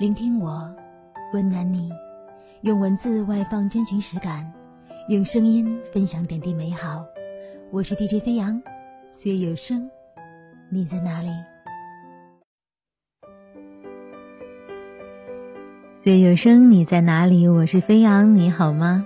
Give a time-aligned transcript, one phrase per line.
[0.00, 0.66] 聆听我，
[1.34, 1.92] 温暖你，
[2.62, 4.50] 用文字外放真情实感，
[5.08, 7.04] 用声音分享点滴美好。
[7.70, 8.58] 我是 DJ 飞扬，
[9.12, 9.90] 岁月有声，
[10.70, 11.28] 你在哪里？
[15.92, 17.46] 岁月有声，你在哪里？
[17.46, 19.04] 我是飞扬，你好吗？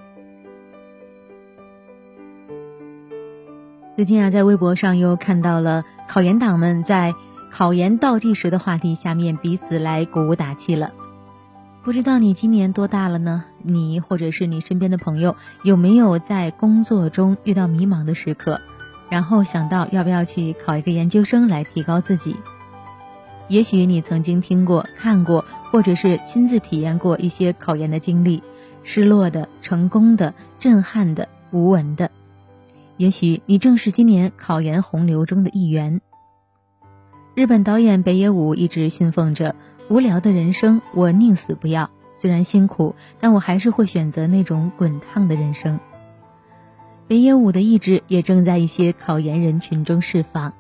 [3.97, 7.13] 最近啊，在微博上又看到了考研党们在。
[7.57, 10.91] 考研倒计时的话题下面，彼此来鼓舞打气了。
[11.85, 13.45] 不知道你今年多大了呢？
[13.63, 18.61] 你或者是你身边的朋友，有没有在工作中遇到迷茫的时刻，
[19.09, 22.35] 然后想到要不要去考一个研究生来提高自己？
[23.47, 28.43] 也许你曾经听过、看过，或者是亲自体验过一些考研的经历，
[28.83, 32.11] 失落的、成功的、震撼的、无闻的。
[32.97, 36.01] 也许你正是今年考研洪流中的一员。
[37.35, 39.57] 日本导演北野武一直信奉着
[39.91, 41.91] “无聊的人生，我宁死不要”。
[42.13, 45.81] 虽然辛苦，但我还是会选择那种滚烫的人生。
[47.09, 50.53] 北野武的意志也正在一些考研人群中释放。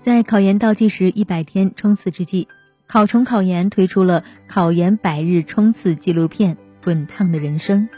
[0.00, 2.48] 在考研倒计时一百天冲刺之际，
[2.88, 7.88] 考虫考研推出了考研百日冲刺纪录片《滚烫的人生》。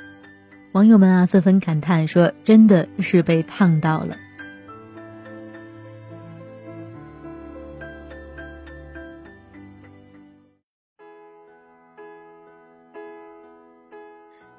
[0.72, 4.18] 网友们啊，纷纷感叹说：“真的是被烫到了。”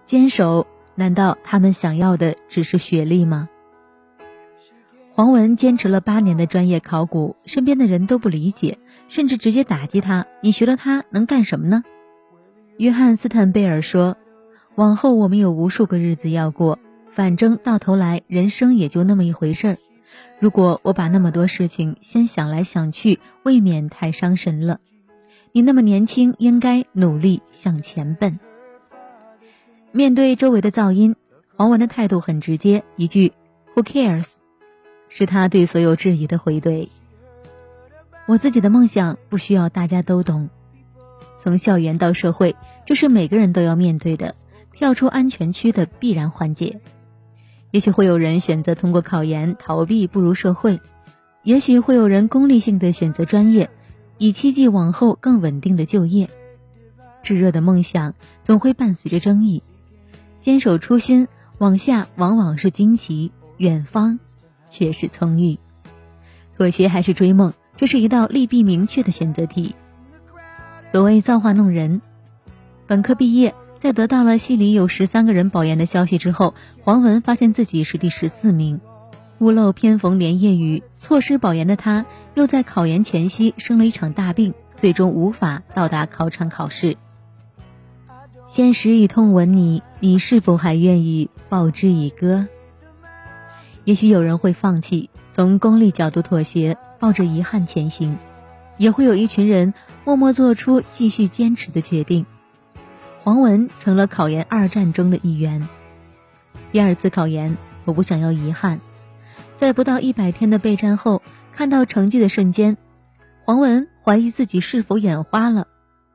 [0.06, 0.68] 坚守？
[0.96, 3.50] 难道他们想要的只是学历吗？
[5.14, 10.28] 黄文坚持了八年的专业考古，身边的人都不理解，甚至直接打击他。
[10.42, 11.84] 你学了它能干什么呢？
[12.78, 14.18] 约翰斯坦贝尔说
[14.76, 16.78] ：“往后我们有无数个日子要过，
[17.14, 19.78] 反正到头来人生也就那么一回事儿。
[20.40, 24.80] 如果我把那么多事情先想来想去，未免太伤神了。
[25.52, 28.40] 你那么年轻，应该努力向前奔。”
[29.96, 31.16] 面对周围的噪音，
[31.56, 33.32] 黄文的态度很直接，一句
[33.76, 34.26] “Who cares”，
[35.08, 36.88] 是他对所有质疑的回怼。
[38.26, 40.50] 我自己的梦想不需要大家都懂。
[41.38, 42.56] 从校园到社会，
[42.88, 44.34] 这是每个人都要面对的，
[44.72, 46.80] 跳出安全区的必然环节。
[47.70, 50.82] 也许会有人选择通过考研逃避步入社会，
[51.44, 53.70] 也许会有人功利性的选择专业，
[54.18, 56.32] 以期冀往后更稳定的就业。
[57.22, 59.62] 炙热的梦想总会伴随着争议。
[60.44, 64.20] 坚守初心，往下往往是惊奇，远方
[64.70, 65.58] 却是葱郁。
[66.58, 69.74] 妥协还是追梦，这是一道利弊明确的选择题。
[70.86, 72.02] 所谓造化弄人，
[72.88, 78.82] 本科毕业，在得到了系里有十三个人保研的消息之后，黄文发现自己是第十四名。
[79.40, 82.06] 屋漏偏逢连夜雨，错失保研的他，
[82.36, 86.98] 又在考研前夕生了一场大病，最终无法到达考场考试。
[88.46, 92.46] 现实以痛吻你，你是否还愿意报之以歌？
[93.86, 98.18] 也许有人会放弃，从功利角度妥协，抱着遗憾前行；
[98.76, 102.26] 也会有一群人默默做出继续坚持的决定。
[103.24, 105.66] 黄文成了考研二战中的一员。
[106.74, 108.82] 第二次考研，我不想要遗憾。
[109.56, 111.22] 在不到一百天的备战后，
[111.54, 112.76] 看到成绩的瞬间，
[113.46, 115.68] 黄文怀疑自己是否眼花了。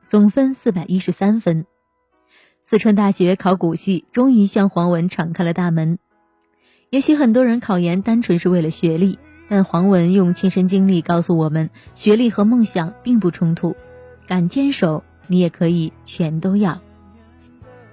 [0.05, 1.65] 总分四百一十三分。
[2.69, 5.97] 四川大学考古系终于向黄文敞开了大门。
[6.91, 9.17] 也许很多人考研单纯是为了学历，
[9.49, 13.75] 但黄文用亲身经历告诉我们，学历和梦想并不冲突。
[14.27, 16.79] 敢坚守，你也可以全都要。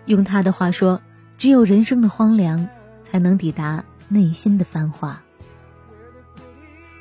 [0.04, 1.00] 用他的话说，
[1.38, 2.68] 只有人生的荒凉，
[3.02, 5.22] 才能抵达内心的繁华。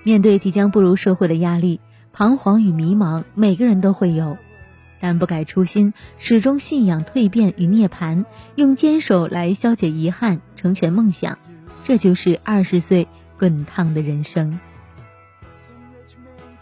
[0.03, 1.81] 面对即将步入社会的压力，
[2.13, 4.37] 彷徨与迷茫，每个人都会有。
[4.99, 8.25] 但不改初心，始终信仰蜕变与涅槃，
[8.55, 11.37] 用坚守来消解遗憾，成全梦想，
[11.83, 13.07] 这就是二十岁
[13.37, 14.59] 滚烫的人生。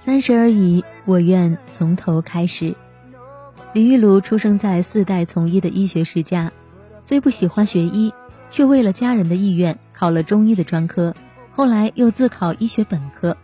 [0.03, 2.75] 三十而已，我愿从头开始。
[3.71, 6.51] 李玉鲁出生在四代从医的医学世家，
[7.01, 8.13] 虽不喜欢学医，
[8.49, 11.15] 却为了家人的意愿考了中医的专科，
[11.53, 13.37] 后来又自考医学本科。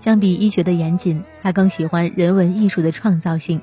[0.00, 3.60] 相比医学的严谨，他更喜欢人文艺术的创造性。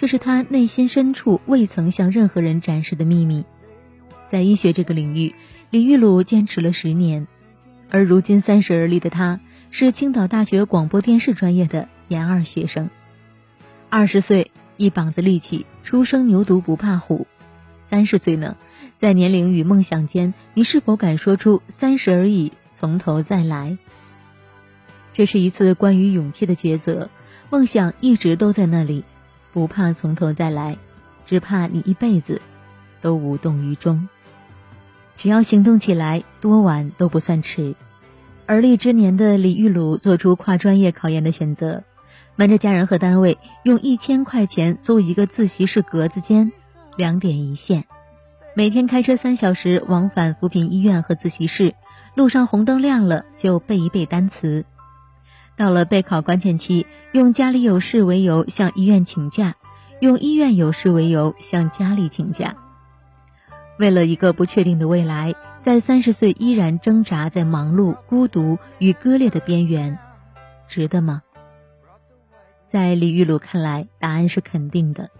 [0.00, 3.44] 这是他内心深处未曾向任何人展示的秘密。
[4.30, 5.34] 在医学这个领域，
[5.68, 7.26] 李玉鲁坚持了十年，
[7.90, 12.88] 而如今三十而立的他，是青岛大学广播电视专业的研二学生。
[13.90, 17.26] 二十岁一膀子力气，初生牛犊不怕虎；
[17.86, 18.56] 三十岁呢，
[18.96, 23.76] 在年龄与梦想间，你是否敢说出“三十而已，从头再来”？
[25.12, 27.10] 这是一次关于勇气的抉择。
[27.50, 29.04] 梦想一直都在那里。
[29.52, 30.78] 不怕从头再来，
[31.26, 32.40] 只怕你一辈子
[33.00, 34.08] 都无动于衷。
[35.16, 37.74] 只要行动起来，多晚都不算迟。
[38.46, 41.84] 而立之年的李玉鲁做出跨专业考研的选择，
[42.36, 46.50] 瞒着家人和单位，用一千块钱租一个自习室格子间，
[46.96, 47.84] 两点一线，
[48.56, 51.74] 每天开车三小时往返扶贫医院和自习室，
[52.16, 54.64] 路上红灯亮了就背一背单词。
[55.60, 59.56] 到了备考关键期，用家里有事为由向医院请假，
[60.00, 62.56] 用医院有事为由向家里请假。
[63.78, 69.98] 为了一个不确定的未来，在三十岁依然挣扎在忙碌、孤独与割裂的边缘，
[70.66, 71.20] 值得吗？
[72.66, 75.10] 在李玉鲁看来，答案是肯定的。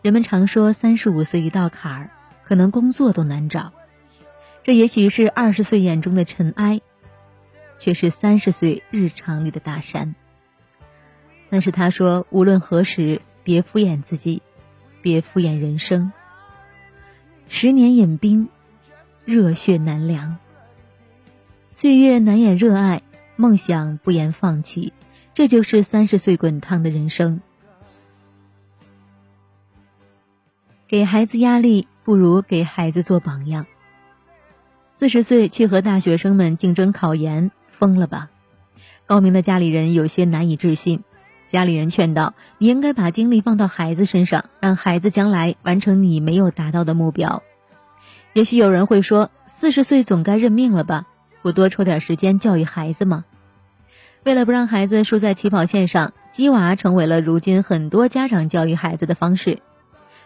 [0.00, 2.10] 人们常说三十五岁一道坎儿，
[2.42, 3.74] 可能工作都难找，
[4.62, 6.80] 这也许是二十岁眼中的尘埃。
[7.78, 10.14] 却是三十岁日常里的大山。
[11.50, 14.42] 但是他说，无论何时，别敷衍自己，
[15.02, 16.12] 别敷衍人生。
[17.48, 18.48] 十年饮冰，
[19.24, 20.38] 热血难凉。
[21.68, 23.02] 岁月难掩热爱，
[23.36, 24.92] 梦想不言放弃，
[25.34, 27.40] 这就是三十岁滚烫的人生。
[30.88, 33.66] 给孩子压力，不如给孩子做榜样。
[34.90, 37.50] 四十岁去和大学生们竞争考研。
[37.84, 38.30] 疯了吧！
[39.04, 41.04] 高明的家里人有些难以置信。
[41.48, 47.42] 家里人劝道：“你应该把精力放到孩子身上，让孩子将来完成你没有达到的目标。”
[48.32, 51.04] 也许有人会说：“四十岁总该认命了吧？
[51.42, 53.26] 不多抽点时间教育孩子吗？”
[54.24, 59.58] 为了不让孩子输在起跑线上，鸡娃成为了如今很多家长教育孩子的方式。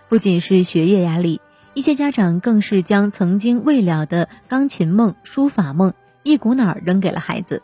[0.09, 1.41] 不仅是学业压力，
[1.75, 5.93] 一些家长更是将曾经未了的钢琴梦、书法梦。
[6.29, 7.63] 一股脑扔给了孩子，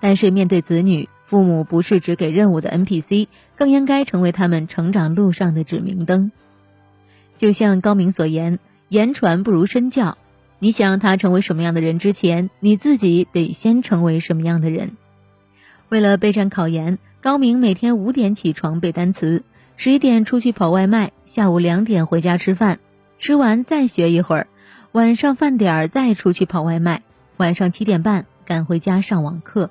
[0.00, 3.26] 但是面对子女，父母不是只给任务的 NPC，
[3.56, 6.30] 更应该成为他们成长路上的指明灯。
[7.38, 10.16] 就像高明所言，言传不如身教。
[10.60, 14.92] 你想让他成为什么样的人之前，你自己得先成为什么样的人。
[15.88, 19.42] 为了备战考研，高明每天五点起床背单词，
[19.76, 22.78] 十一点出去跑外卖，下午两点回家吃饭，
[23.18, 24.46] 吃完再学一会儿，
[24.92, 27.02] 晚上饭点儿再出去跑外卖。
[27.42, 29.70] 晚上七点半赶回家上网课，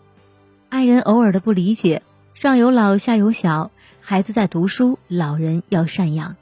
[0.67, 2.03] 爱人偶尔的不理解，
[2.33, 3.71] 上有老下有小，
[4.01, 6.35] 孩子在读书，老人要赡养。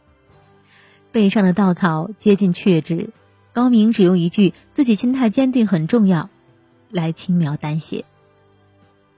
[1.12, 3.12] 背上的稻草接近确指，
[3.54, 6.32] 高明只用一句“自己心态坚定很重要”，
[6.90, 8.06] 来轻描淡写。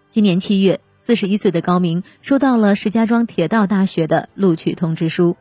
[0.10, 5.38] 今年七月，四十一岁的高明收到了石家庄铁道大学的录取通知书。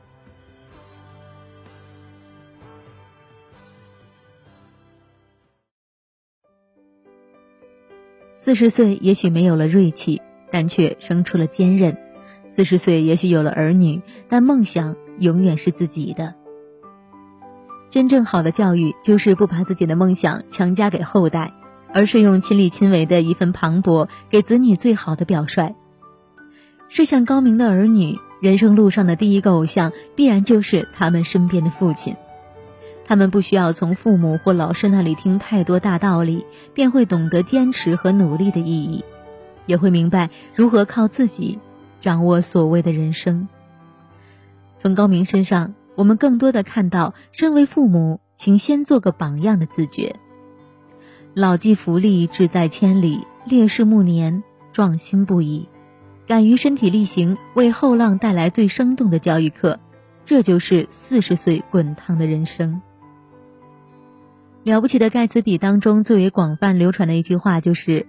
[8.42, 11.92] 四十岁也许没有了锐气，但却生出了坚韧；
[12.48, 14.00] 四十岁也许有了儿女，
[14.30, 16.34] 但梦想永远是自己的。
[17.90, 21.52] 真正好的教育，就是不把自己的梦想强加给后代，
[21.92, 25.74] 而是用亲力亲为的一份磅礴，给子女最好的表率。
[26.88, 32.16] 志向高明的儿女，人生路上的第一个偶像，必然就是他们身边的父亲。
[33.10, 39.04] 他们不需要从父母或老师那里听太多大道理，便会懂得坚持和努力的意义，
[39.66, 41.58] 也会明白如何靠自己
[42.00, 43.48] 掌握所谓的人生。
[44.76, 50.14] 从高明身上，我们更多的看到身为父母，请先做个榜样的自觉。
[51.34, 55.68] 老骥伏枥，志在千里；烈士暮年，壮心不已。
[56.28, 59.80] 敢于身体力行，为后浪带来最生动的教育课，
[60.26, 62.80] 这就是四十岁滚烫的人生。
[64.62, 68.06] 了不起的盖茨比当中最为广泛流传的一句话就是：“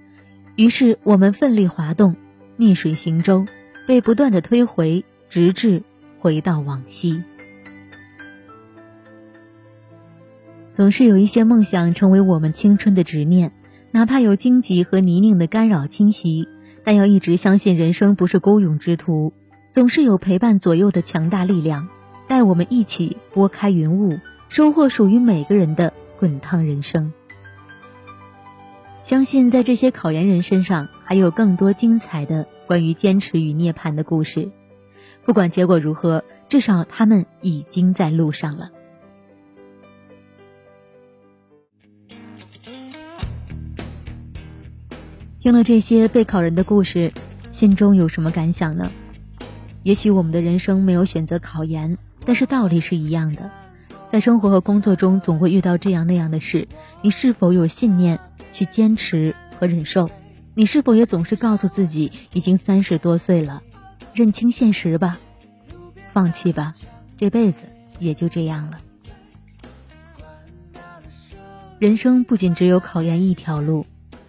[0.57, 2.17] 于是我们奋力滑动，
[2.57, 3.45] 逆水行舟，
[3.87, 5.81] 被不断的推回，直至
[6.19, 7.23] 回到往昔。”
[10.71, 13.53] 总是有一些梦想成为我们青春的执念，
[13.91, 16.49] 哪怕有荆棘和泥泞的干扰侵袭，
[16.83, 19.31] 但要一直相信人生不是孤勇之途，
[19.71, 21.87] 总是有陪伴左右的强大力量，
[22.27, 25.93] 带我们一起拨开云雾，收获属于每个人的。
[26.21, 27.13] 滚烫人生，
[29.01, 34.51] 相信在这些考研人身上还有更多精彩的关于坚持与涅槃的故事。
[35.25, 38.69] 不管结果如何，至少他们已经在路上了。
[45.39, 47.11] 听了这些备考人的故事，
[47.49, 48.91] 心中有什么感想呢？
[49.81, 51.97] 也许我们的人生没有选择考研，
[52.27, 53.49] 但是道理是一样的。
[54.11, 56.67] 在生活和工作中，总会遇到这样那样的事。
[57.01, 58.19] 你是否有信念
[58.51, 60.09] 去坚持和忍受？
[60.53, 63.63] 你是否也总是告诉自己，已经三十多岁了，
[64.13, 65.17] 认清现实吧？
[66.11, 66.73] 放弃吧，
[67.17, 67.61] 这辈子
[67.99, 68.79] 也就这样了。
[71.79, 73.85] 人生不仅只有考研一条路，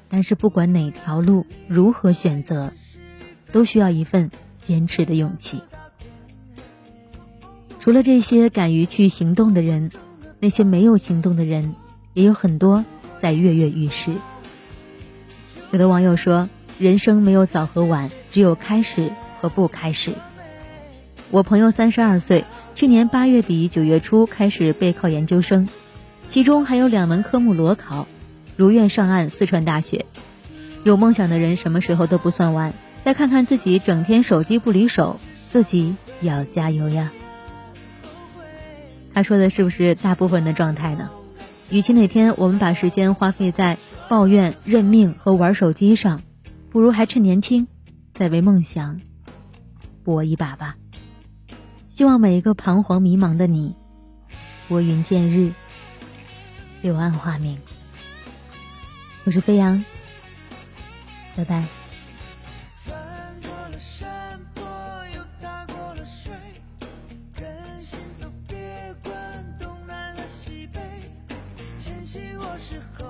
[0.09, 2.73] 但是不管哪条路，如何选择，
[3.51, 4.31] 都需要一份
[4.62, 5.61] 坚持的勇气。
[7.83, 9.91] 除了这些敢于去行动的人，
[10.39, 11.75] 那些没有行动的人
[12.15, 12.85] 也有很多
[13.19, 14.12] 在跃跃欲试。
[15.73, 16.49] 有的网友说
[16.79, 19.11] ：“人生没有早和晚，只有开始
[19.41, 20.12] 和不开始。”
[21.33, 22.45] 我朋友三十二岁，
[22.77, 25.69] 去年八月底九月初开始备考研究生。
[26.29, 28.07] 其中还有两门科目裸考，
[28.55, 30.07] 如愿上岸四川大学。
[30.85, 32.75] 有梦想的人什么时候都不算晚。
[33.05, 35.19] 再看看自己整天手机不离手，
[35.51, 37.11] 自己要加油呀。
[39.14, 41.11] 他说的是不是大部分人的状态呢？
[41.71, 43.78] 与其哪天我们把时间花费在
[44.09, 46.23] 抱怨、认命和玩手机上，
[46.71, 47.66] 不如还趁年轻，
[48.12, 49.00] 再为梦想
[50.04, 50.76] 搏一把吧。
[51.88, 53.75] 希望每一个彷徨迷茫的你，
[54.69, 55.52] 拨云见日。
[56.81, 57.59] 柳暗花明，
[59.25, 59.85] 我是飞扬，
[61.37, 61.82] 拜拜。
[72.62, 73.01] 时候